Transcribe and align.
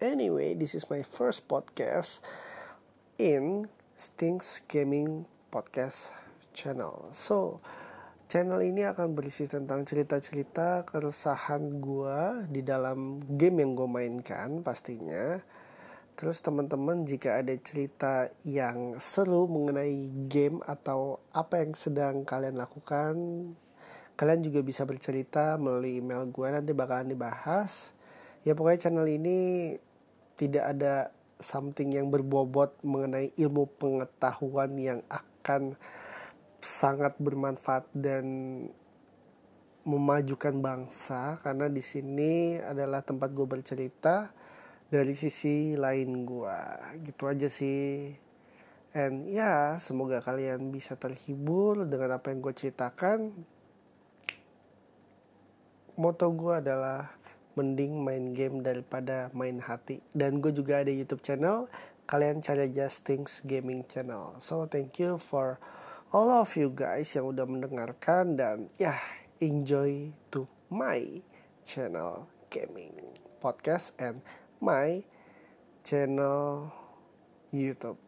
anyway, 0.00 0.52
this 0.52 0.76
is 0.76 0.88
my 0.92 1.00
first 1.00 1.48
podcast 1.48 2.20
in 3.16 3.68
Stings 3.96 4.60
Gaming 4.68 5.24
Podcast 5.48 6.12
Channel. 6.52 7.08
So, 7.16 7.64
channel 8.28 8.60
ini 8.60 8.84
akan 8.84 9.16
berisi 9.16 9.48
tentang 9.48 9.88
cerita-cerita 9.88 10.84
keresahan 10.84 11.80
gue 11.80 12.44
di 12.52 12.60
dalam 12.60 13.24
game 13.24 13.64
yang 13.64 13.72
gue 13.72 13.88
mainkan 13.88 14.60
pastinya. 14.60 15.40
Terus 16.16 16.40
teman-teman 16.40 17.04
jika 17.04 17.40
ada 17.40 17.52
cerita 17.60 18.32
yang 18.44 18.96
seru 19.00 19.48
mengenai 19.48 20.12
game 20.28 20.60
atau 20.64 21.20
apa 21.32 21.60
yang 21.60 21.72
sedang 21.76 22.24
kalian 22.24 22.56
lakukan, 22.56 23.16
kalian 24.16 24.40
juga 24.44 24.60
bisa 24.60 24.84
bercerita 24.88 25.56
melalui 25.60 26.00
email 26.00 26.24
gue 26.28 26.48
nanti 26.48 26.72
bakalan 26.72 27.12
dibahas 27.12 27.95
ya 28.46 28.54
pokoknya 28.54 28.86
channel 28.86 29.10
ini 29.10 29.74
tidak 30.38 30.64
ada 30.70 31.10
something 31.42 31.92
yang 31.92 32.08
berbobot 32.08 32.78
mengenai 32.86 33.34
ilmu 33.34 33.66
pengetahuan 33.74 34.72
yang 34.78 35.00
akan 35.10 35.74
sangat 36.62 37.18
bermanfaat 37.18 37.90
dan 37.92 38.24
memajukan 39.86 40.58
bangsa 40.58 41.38
karena 41.46 41.70
di 41.70 41.78
sini 41.78 42.58
adalah 42.58 43.06
tempat 43.06 43.30
gue 43.30 43.46
bercerita. 43.46 44.34
Dari 44.86 45.18
sisi 45.18 45.74
lain 45.74 46.22
gue 46.22 46.58
gitu 47.02 47.26
aja 47.26 47.50
sih. 47.50 48.14
And 48.94 49.26
ya 49.26 49.74
semoga 49.82 50.22
kalian 50.22 50.70
bisa 50.70 50.94
terhibur 50.94 51.90
dengan 51.90 52.22
apa 52.22 52.30
yang 52.30 52.38
gue 52.38 52.54
ceritakan. 52.54 53.34
Moto 55.98 56.26
gue 56.30 56.54
adalah 56.62 57.10
mending 57.56 58.04
main 58.04 58.36
game 58.36 58.60
daripada 58.60 59.32
main 59.32 59.58
hati. 59.58 60.04
Dan 60.12 60.44
gue 60.44 60.52
juga 60.52 60.84
ada 60.84 60.92
YouTube 60.92 61.24
channel 61.24 61.66
kalian 62.06 62.38
cari 62.38 62.70
aja 62.70 62.86
Stings 62.86 63.42
Gaming 63.42 63.82
Channel. 63.90 64.38
So 64.38 64.64
thank 64.70 65.02
you 65.02 65.18
for 65.18 65.58
all 66.14 66.30
of 66.30 66.54
you 66.54 66.70
guys 66.70 67.10
yang 67.18 67.26
udah 67.26 67.44
mendengarkan 67.44 68.38
dan 68.38 68.70
ya 68.78 68.94
yeah, 68.94 69.00
enjoy 69.42 70.14
to 70.30 70.46
my 70.70 71.02
channel 71.66 72.30
gaming 72.46 72.94
podcast 73.42 73.98
and 73.98 74.22
my 74.62 75.02
channel 75.82 76.70
YouTube. 77.50 77.98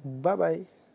Bye 0.00 0.38
bye 0.40 0.85